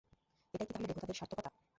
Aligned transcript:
এটাই 0.53 0.67
কি 0.67 0.71
তাহলে 0.71 0.87
দেবতাদের 0.89 1.17
সার্থকতা? 1.19 1.49